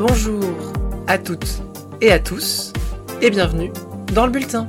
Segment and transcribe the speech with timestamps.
[0.00, 0.42] Bonjour
[1.08, 1.60] à toutes
[2.00, 2.72] et à tous
[3.20, 3.70] et bienvenue
[4.14, 4.66] dans le bulletin.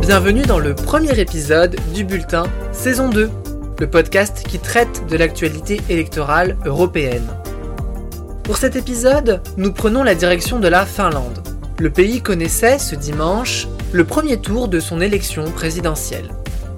[0.00, 3.30] Bienvenue dans le premier épisode du bulletin saison 2,
[3.78, 7.28] le podcast qui traite de l'actualité électorale européenne.
[8.42, 11.46] Pour cet épisode, nous prenons la direction de la Finlande.
[11.78, 16.30] Le pays connaissait ce dimanche le premier tour de son élection présidentielle.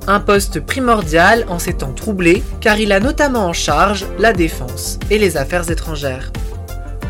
[0.07, 4.99] Un poste primordial en ces temps troublés car il a notamment en charge la défense
[5.11, 6.31] et les affaires étrangères.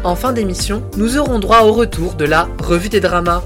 [0.02, 3.42] En fin d'émission, nous aurons droit au retour de la revue des dramas.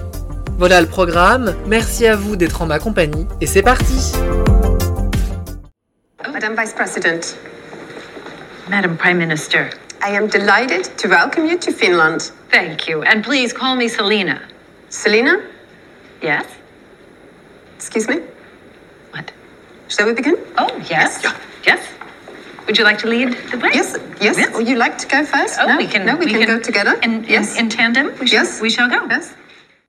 [0.56, 4.12] Voilà le programme, merci à vous d'être en ma compagnie et c'est parti
[6.32, 7.36] Madam Vice President,
[8.70, 9.70] Madam Prime Minister,
[10.06, 12.32] I am delighted to welcome you to Finland.
[12.50, 13.02] thank you.
[13.02, 14.40] And please call me Selena.
[14.88, 15.38] Selena,
[16.22, 16.44] Yes?
[17.76, 18.16] excuse me,
[19.12, 19.32] What?
[19.88, 20.36] shall we begin?
[20.58, 21.22] Oh, yes.
[21.66, 21.80] Yes.
[22.66, 23.70] Would you like to lead the way?
[23.74, 24.38] Yes, yes.
[24.38, 24.54] Yes.
[24.54, 25.58] Would you like to go first?
[25.60, 25.76] Oh, no?
[25.76, 26.06] we can.
[26.06, 26.94] No, we, can, go together.
[27.02, 27.58] In, in, yes.
[27.58, 28.06] in tandem.
[28.20, 28.60] We shall, Yes.
[28.62, 29.06] We shall go.
[29.10, 29.34] yes.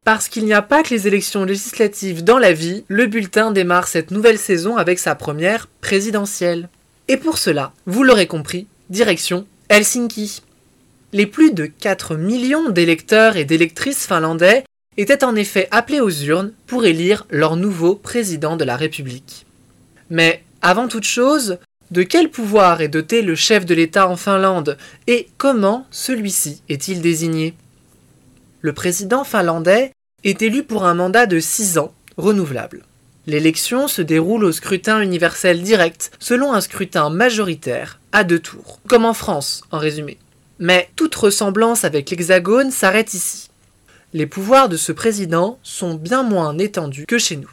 [0.03, 3.87] Parce qu'il n'y a pas que les élections législatives dans la vie, le bulletin démarre
[3.87, 6.69] cette nouvelle saison avec sa première présidentielle.
[7.07, 10.41] Et pour cela, vous l'aurez compris, direction Helsinki.
[11.13, 14.63] Les plus de 4 millions d'électeurs et d'électrices finlandais
[14.97, 19.45] étaient en effet appelés aux urnes pour élire leur nouveau président de la République.
[20.09, 21.57] Mais avant toute chose,
[21.91, 27.01] de quel pouvoir est doté le chef de l'État en Finlande et comment celui-ci est-il
[27.01, 27.53] désigné?
[28.61, 29.91] Le président finlandais
[30.23, 32.83] est élu pour un mandat de 6 ans, renouvelable.
[33.27, 39.05] L'élection se déroule au scrutin universel direct, selon un scrutin majoritaire, à deux tours, comme
[39.05, 40.17] en France, en résumé.
[40.59, 43.49] Mais toute ressemblance avec l'Hexagone s'arrête ici.
[44.15, 47.51] Les pouvoirs de ce président sont bien moins étendus que chez nous.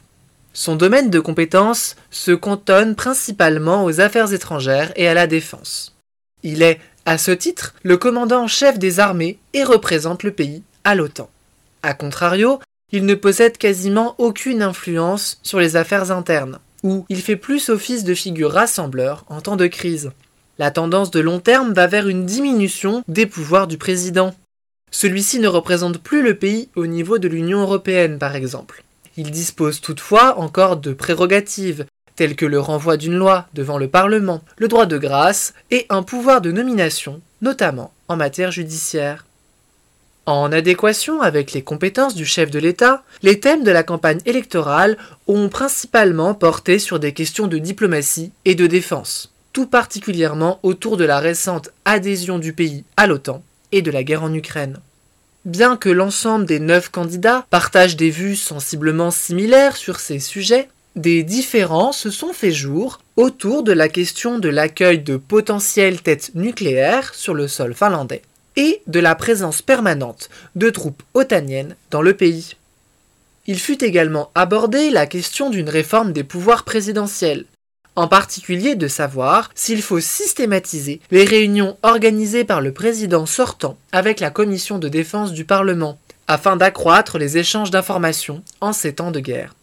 [0.52, 5.96] Son domaine de compétence se cantonne principalement aux affaires étrangères et à la défense.
[6.44, 10.62] Il est, à ce titre, le commandant en chef des armées et représente le pays
[10.84, 11.28] à l'OTAN.
[11.82, 12.60] A contrario,
[12.92, 18.04] il ne possède quasiment aucune influence sur les affaires internes, où il fait plus office
[18.04, 20.12] de figure rassembleur en temps de crise.
[20.60, 24.32] La tendance de long terme va vers une diminution des pouvoirs du président.
[24.92, 28.84] Celui-ci ne représente plus le pays au niveau de l'Union européenne, par exemple.
[29.16, 34.42] Il dispose toutefois encore de prérogatives, telles que le renvoi d'une loi devant le Parlement,
[34.58, 39.26] le droit de grâce et un pouvoir de nomination, notamment en matière judiciaire.
[40.26, 44.98] En adéquation avec les compétences du chef de l'État, les thèmes de la campagne électorale
[45.26, 51.04] ont principalement porté sur des questions de diplomatie et de défense, tout particulièrement autour de
[51.04, 53.42] la récente adhésion du pays à l'OTAN
[53.72, 54.78] et de la guerre en Ukraine.
[55.44, 61.22] Bien que l'ensemble des neuf candidats partagent des vues sensiblement similaires sur ces sujets, des
[61.22, 67.14] différends se sont fait jour autour de la question de l'accueil de potentielles têtes nucléaires
[67.14, 68.22] sur le sol finlandais
[68.56, 72.56] et de la présence permanente de troupes otaniennes dans le pays.
[73.46, 77.46] Il fut également abordé la question d'une réforme des pouvoirs présidentiels,
[77.96, 84.20] en particulier de savoir s'il faut systématiser les réunions organisées par le président sortant avec
[84.20, 85.98] la commission de défense du Parlement,
[86.28, 89.54] afin d'accroître les échanges d'informations en ces temps de guerre.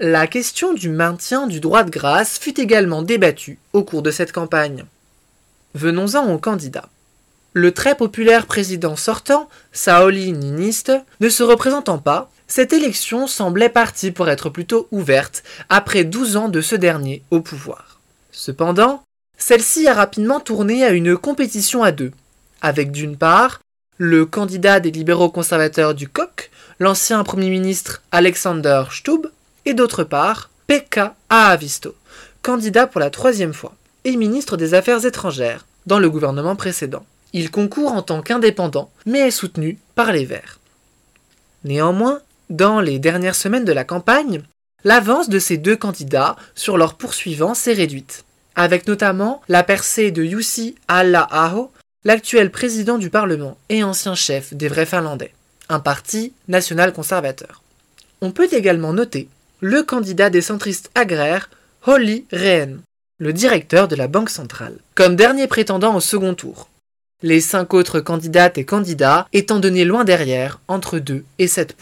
[0.00, 4.32] La question du maintien du droit de grâce fut également débattue au cours de cette
[4.32, 4.84] campagne.
[5.74, 6.88] Venons-en aux candidats.
[7.52, 14.12] Le très populaire président sortant, Sauli Niinistö, ne se représentant pas, cette élection semblait partie
[14.12, 17.98] pour être plutôt ouverte après 12 ans de ce dernier au pouvoir.
[18.30, 19.02] Cependant,
[19.36, 22.12] celle-ci a rapidement tourné à une compétition à deux,
[22.62, 23.60] avec d'une part
[23.98, 29.32] le candidat des libéraux conservateurs du COC, l'ancien Premier ministre Alexander Stubb,
[29.64, 31.96] et d'autre part Pekka Haavisto,
[32.42, 37.04] candidat pour la troisième fois, et ministre des Affaires étrangères dans le gouvernement précédent.
[37.32, 40.60] Il concourt en tant qu'indépendant, mais est soutenu par les Verts.
[41.64, 42.20] Néanmoins,
[42.50, 44.42] dans les dernières semaines de la campagne,
[44.84, 48.24] l'avance de ces deux candidats sur leurs poursuivants s'est réduite,
[48.54, 51.70] avec notamment la percée de Jussi Halla-aho,
[52.04, 55.32] l'actuel président du Parlement et ancien chef des vrais Finlandais,
[55.68, 57.62] un parti national conservateur.
[58.20, 59.28] On peut également noter
[59.60, 61.48] le candidat des centristes agraires,
[61.86, 62.80] Holly Rehn,
[63.18, 66.68] le directeur de la Banque centrale, comme dernier prétendant au second tour.
[67.22, 71.74] Les cinq autres candidates et candidats étant donnés loin derrière, entre 2 et 7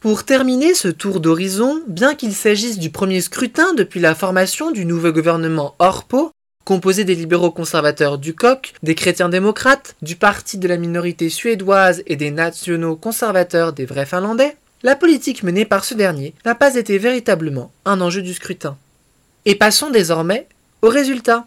[0.00, 4.84] Pour terminer ce tour d'horizon, bien qu'il s'agisse du premier scrutin depuis la formation du
[4.84, 6.30] nouveau gouvernement Orpo,
[6.64, 12.02] composé des libéraux conservateurs du COC, des chrétiens démocrates, du parti de la minorité suédoise
[12.06, 16.74] et des nationaux conservateurs des vrais finlandais, la politique menée par ce dernier n'a pas
[16.74, 18.76] été véritablement un enjeu du scrutin.
[19.46, 20.46] Et passons désormais
[20.82, 21.46] aux résultats.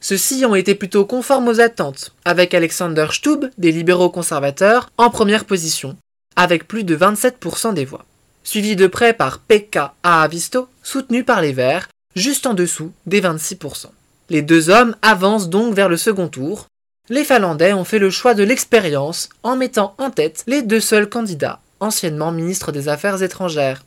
[0.00, 5.44] Ceux-ci ont été plutôt conformes aux attentes, avec Alexander Stubb des libéraux conservateurs en première
[5.44, 5.96] position,
[6.38, 8.04] avec plus de 27% des voix,
[8.44, 13.86] suivi de près par Pekka Aavisto, soutenu par les Verts, juste en dessous des 26%.
[14.30, 16.66] Les deux hommes avancent donc vers le second tour.
[17.08, 21.08] Les Finlandais ont fait le choix de l'expérience en mettant en tête les deux seuls
[21.08, 23.82] candidats, anciennement ministre des Affaires étrangères.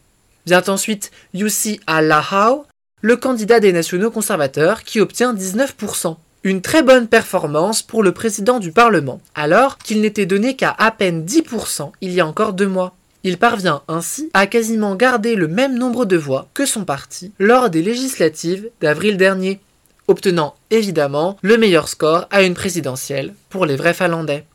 [0.45, 2.65] Vient ensuite Jussi Allahau,
[2.99, 6.17] le candidat des nationaux conservateurs qui obtient 19%.
[6.43, 10.89] Une très bonne performance pour le président du Parlement, alors qu'il n'était donné qu'à à
[10.89, 12.95] peine 10% il y a encore deux mois.
[13.23, 17.69] Il parvient ainsi à quasiment garder le même nombre de voix que son parti lors
[17.69, 19.59] des législatives d'avril dernier,
[20.07, 24.45] obtenant évidemment le meilleur score à une présidentielle pour les vrais Finlandais.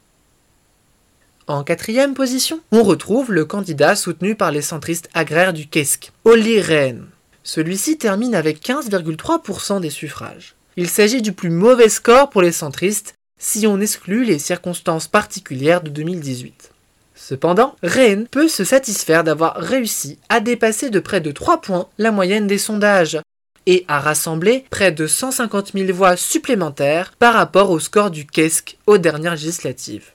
[1.47, 6.61] En quatrième position, on retrouve le candidat soutenu par les centristes agraires du Kesk, Olli
[6.61, 7.07] Rehn.
[7.45, 10.56] Celui-ci termine avec 15,3% des suffrages.
[10.79, 15.81] Il s'agit du plus mauvais score pour les centristes si on exclut les circonstances particulières
[15.81, 16.71] de 2018.
[17.15, 22.11] Cependant, Rehn peut se satisfaire d'avoir réussi à dépasser de près de 3 points la
[22.11, 23.19] moyenne des sondages
[23.65, 28.77] et à rassembler près de 150 000 voix supplémentaires par rapport au score du KESK
[28.87, 30.11] aux dernières législatives.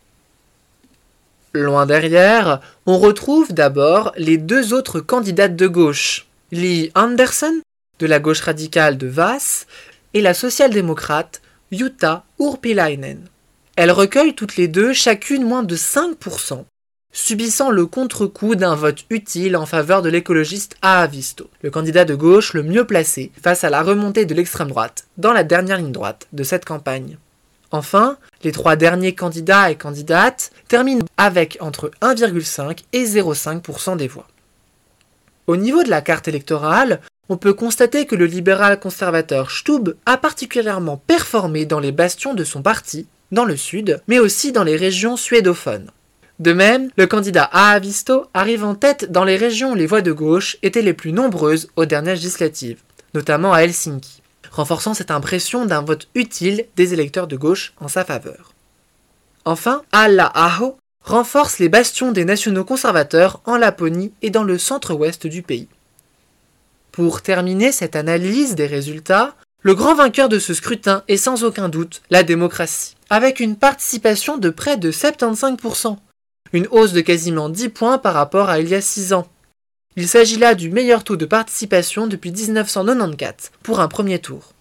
[1.54, 7.62] Loin derrière, on retrouve d'abord les deux autres candidates de gauche, Lee Anderson,
[8.00, 9.68] de la gauche radicale de Vass,
[10.14, 11.42] et la social-démocrate
[11.72, 13.28] Jutta Urpilainen.
[13.76, 16.66] Elles recueillent toutes les deux chacune moins de 5%,
[17.12, 22.54] subissant le contre-coup d'un vote utile en faveur de l'écologiste Aavisto, le candidat de gauche
[22.54, 26.28] le mieux placé face à la remontée de l'extrême droite dans la dernière ligne droite
[26.34, 27.18] de cette campagne.
[27.72, 34.28] Enfin, les trois derniers candidats et candidates terminent avec entre 1,5 et 0,5% des voix.
[35.48, 37.00] Au niveau de la carte électorale,
[37.32, 42.44] on peut constater que le libéral conservateur Stubb a particulièrement performé dans les bastions de
[42.44, 45.90] son parti, dans le sud, mais aussi dans les régions suédophones.
[46.40, 50.12] De même, le candidat Aavisto arrive en tête dans les régions où les voix de
[50.12, 52.82] gauche étaient les plus nombreuses aux dernières législatives,
[53.14, 54.22] notamment à Helsinki,
[54.52, 58.52] renforçant cette impression d'un vote utile des électeurs de gauche en sa faveur.
[59.46, 65.28] Enfin, Alla Aho renforce les bastions des nationaux conservateurs en Laponie et dans le centre-ouest
[65.28, 65.70] du pays.
[66.92, 71.70] Pour terminer cette analyse des résultats, le grand vainqueur de ce scrutin est sans aucun
[71.70, 75.98] doute la démocratie, avec une participation de près de 75%,
[76.52, 79.28] une hausse de quasiment 10 points par rapport à il y a 6 ans.
[79.96, 84.52] Il s'agit là du meilleur taux de participation depuis 1994 pour un premier tour.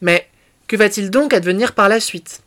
[0.00, 0.28] Mais
[0.66, 2.42] que va-t-il donc advenir par la suite?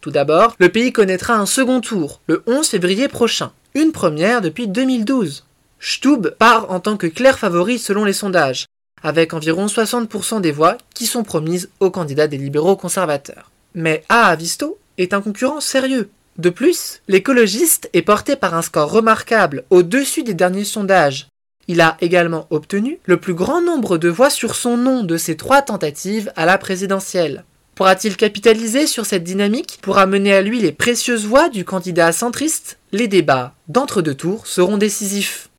[0.00, 4.66] Tout d'abord, le pays connaîtra un second tour, le 11 février prochain, une première depuis
[4.66, 5.44] 2012.
[5.86, 8.64] Stubb part en tant que clair favori selon les sondages,
[9.02, 13.50] avec environ 60% des voix qui sont promises aux candidats des libéraux conservateurs.
[13.74, 16.08] Mais Aavisto est un concurrent sérieux.
[16.38, 21.28] De plus, l'écologiste est porté par un score remarquable au-dessus des derniers sondages.
[21.68, 25.36] Il a également obtenu le plus grand nombre de voix sur son nom de ces
[25.36, 27.44] trois tentatives à la présidentielle.
[27.74, 32.78] Pourra-t-il capitaliser sur cette dynamique pour amener à lui les précieuses voix du candidat centriste?
[32.92, 35.50] Les débats d'entre-deux tours seront décisifs.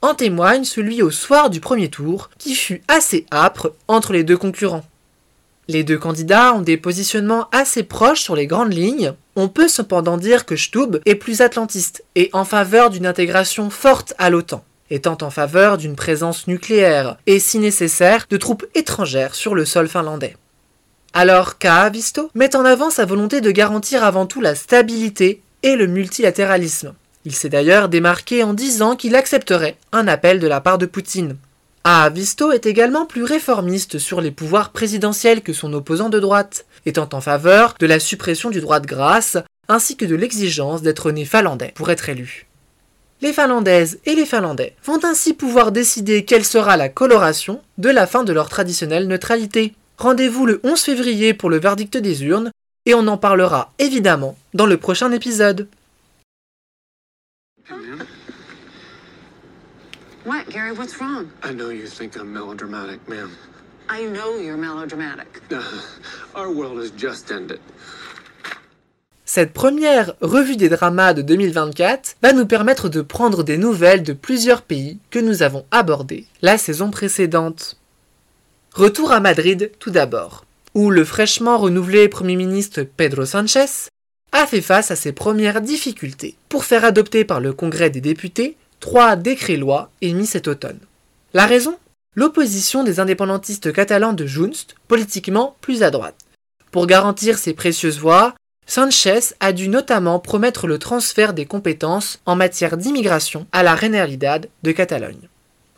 [0.00, 4.36] En témoigne celui au soir du premier tour, qui fut assez âpre entre les deux
[4.36, 4.84] concurrents.
[5.66, 9.12] Les deux candidats ont des positionnements assez proches sur les grandes lignes.
[9.36, 14.14] On peut cependant dire que Stubb est plus atlantiste et en faveur d'une intégration forte
[14.18, 19.54] à l'OTAN, étant en faveur d'une présence nucléaire et, si nécessaire, de troupes étrangères sur
[19.54, 20.36] le sol finlandais
[21.12, 25.86] alors Kaavisto met en avant sa volonté de garantir avant tout la stabilité et le
[25.86, 26.94] multilatéralisme.
[27.24, 31.36] Il s'est d'ailleurs démarqué en disant qu'il accepterait un appel de la part de Poutine.
[31.84, 37.08] Aavisto est également plus réformiste sur les pouvoirs présidentiels que son opposant de droite, étant
[37.12, 41.24] en faveur de la suppression du droit de grâce ainsi que de l'exigence d'être né
[41.24, 42.46] finlandais pour être élu.
[43.20, 48.06] Les Finlandaises et les Finlandais vont ainsi pouvoir décider quelle sera la coloration de la
[48.06, 49.74] fin de leur traditionnelle neutralité.
[49.98, 52.52] Rendez-vous le 11 février pour le verdict des urnes
[52.86, 55.68] et on en parlera évidemment dans le prochain épisode.
[60.28, 60.72] What, Gary?
[60.72, 61.30] What's wrong?
[61.42, 63.30] I know you think I'm melodramatic, ma'am.
[63.88, 65.40] I know you're melodramatic.
[66.34, 67.60] Our world has just ended.
[69.24, 74.12] Cette première revue des dramas de 2024 va nous permettre de prendre des nouvelles de
[74.12, 77.78] plusieurs pays que nous avons abordés la saison précédente.
[78.74, 80.44] Retour à Madrid tout d'abord,
[80.74, 83.88] où le fraîchement renouvelé Premier ministre Pedro Sánchez
[84.32, 88.58] a fait face à ses premières difficultés pour faire adopter par le Congrès des députés
[88.80, 90.78] trois décrets-lois émis cet automne.
[91.34, 91.78] La raison?
[92.14, 96.16] L'opposition des indépendantistes catalans de Junts, politiquement plus à droite.
[96.70, 98.34] Pour garantir ces précieuses voix,
[98.66, 104.48] Sanchez a dû notamment promettre le transfert des compétences en matière d'immigration à la Generalidad
[104.62, 105.28] de Catalogne.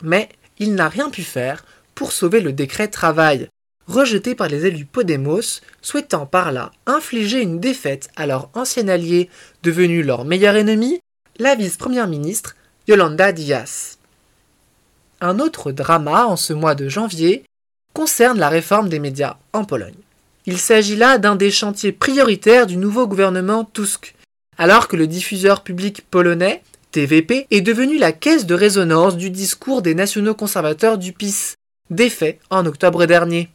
[0.01, 0.29] Mais
[0.59, 1.63] il n'a rien pu faire
[1.95, 3.47] pour sauver le décret travail,
[3.87, 9.29] rejeté par les élus Podemos, souhaitant par là infliger une défaite à leur ancien allié,
[9.63, 10.99] devenu leur meilleur ennemi,
[11.39, 12.55] la vice-première ministre
[12.87, 13.99] Yolanda Díaz.
[15.21, 17.43] Un autre drama en ce mois de janvier
[17.93, 19.93] concerne la réforme des médias en Pologne.
[20.47, 24.15] Il s'agit là d'un des chantiers prioritaires du nouveau gouvernement Tusk,
[24.57, 29.83] alors que le diffuseur public polonais, TVP, est devenu la caisse de résonance du discours
[29.83, 31.53] des nationaux conservateurs du PIS,
[31.91, 33.49] défait en octobre dernier.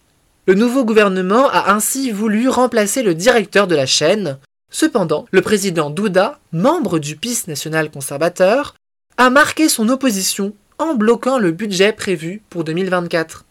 [0.46, 4.38] Le nouveau gouvernement a ainsi voulu remplacer le directeur de la chaîne.
[4.70, 8.76] Cependant, le président Duda, membre du PIS national conservateur,
[9.18, 13.44] a marqué son opposition en bloquant le budget prévu pour 2024.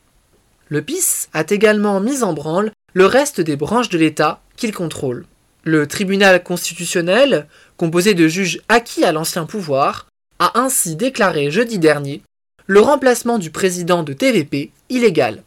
[0.69, 5.25] Le PIS a également mis en branle le reste des branches de l'État qu'il contrôle.
[5.63, 10.07] Le tribunal constitutionnel, composé de juges acquis à l'ancien pouvoir,
[10.37, 12.21] a ainsi déclaré jeudi dernier
[12.67, 15.43] le remplacement du président de TVP illégal.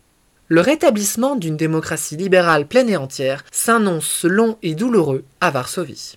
[0.49, 6.17] Le rétablissement d'une démocratie libérale pleine et entière s'annonce long et douloureux à Varsovie.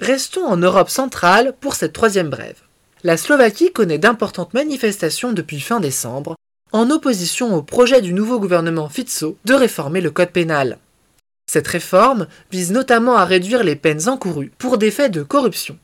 [0.00, 2.60] Restons en Europe centrale pour cette troisième brève.
[3.04, 6.36] La Slovaquie connaît d'importantes manifestations depuis fin décembre,
[6.70, 10.78] en opposition au projet du nouveau gouvernement Fico de réformer le code pénal.
[11.50, 15.78] Cette réforme vise notamment à réduire les peines encourues pour des faits de corruption,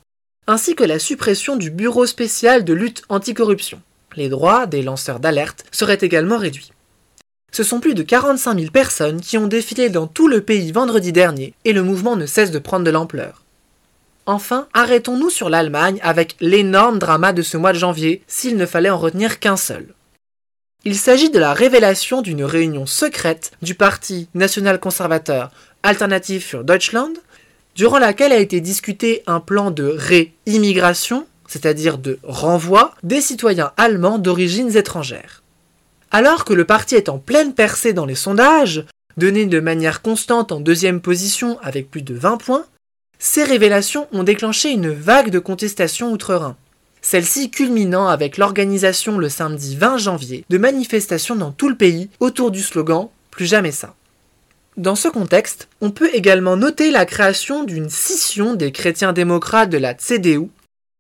[0.47, 3.83] ainsi que la suppression du Bureau spécial de lutte anticorruption.
[4.15, 6.71] Les droits des lanceurs d'alerte seraient également réduits.
[7.53, 11.11] Ce sont plus de 45 000 personnes qui ont défilé dans tout le pays vendredi
[11.11, 13.43] dernier et le mouvement ne cesse de prendre de l'ampleur.
[14.29, 18.91] Enfin, arrêtons-nous sur l'Allemagne avec l'énorme drama de ce mois de janvier, s'il ne fallait
[18.91, 19.95] en retenir qu'un seul.
[20.85, 25.51] Il s'agit de la révélation d'une réunion secrète du Parti national-conservateur
[25.83, 27.15] Alternative für Deutschland,
[27.75, 34.19] durant laquelle a été discuté un plan de réimmigration, c'est-à-dire de renvoi, des citoyens allemands
[34.19, 35.43] d'origines étrangères.
[36.11, 38.85] Alors que le parti est en pleine percée dans les sondages,
[39.17, 42.67] donné de manière constante en deuxième position avec plus de 20 points,
[43.19, 46.57] ces révélations ont déclenché une vague de contestations outre-Rhin.
[47.03, 52.51] Celle-ci culminant avec l'organisation le samedi 20 janvier de manifestations dans tout le pays autour
[52.51, 53.95] du slogan Plus jamais ça.
[54.77, 59.79] Dans ce contexte, on peut également noter la création d'une scission des chrétiens démocrates de
[59.79, 60.49] la CDU,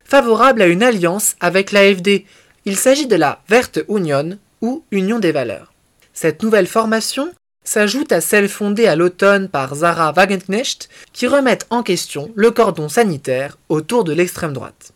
[0.04, 2.24] favorable à une alliance avec l'AFD.
[2.64, 5.72] Il s'agit de la Verte Union ou Union des valeurs.
[6.12, 7.30] Cette nouvelle formation
[7.68, 12.88] s'ajoute à celle fondée à l'automne par Zara Wagenknecht qui remettent en question le cordon
[12.88, 14.92] sanitaire autour de l'extrême droite.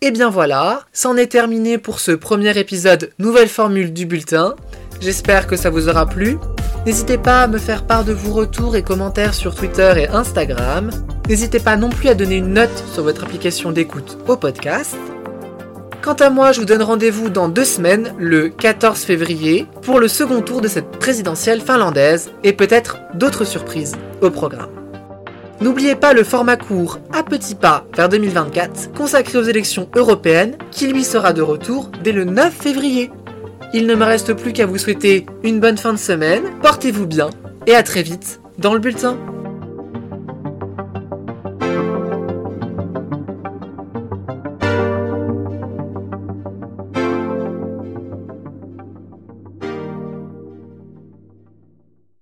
[0.00, 4.56] Et bien voilà, c'en est terminé pour ce premier épisode nouvelle formule du bulletin.
[5.00, 6.38] J'espère que ça vous aura plu.
[6.86, 10.90] N'hésitez pas à me faire part de vos retours et commentaires sur Twitter et Instagram.
[11.28, 14.96] N'hésitez pas non plus à donner une note sur votre application d'écoute au podcast.
[16.08, 20.08] Quant à moi, je vous donne rendez-vous dans deux semaines, le 14 février, pour le
[20.08, 24.70] second tour de cette présidentielle finlandaise et peut-être d'autres surprises au programme.
[25.60, 30.86] N'oubliez pas le format court à petits pas vers 2024 consacré aux élections européennes qui
[30.86, 33.10] lui sera de retour dès le 9 février.
[33.74, 37.28] Il ne me reste plus qu'à vous souhaiter une bonne fin de semaine, portez-vous bien
[37.66, 39.18] et à très vite dans le bulletin.